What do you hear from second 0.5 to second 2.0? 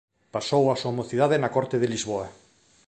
a súa mocidade na corte de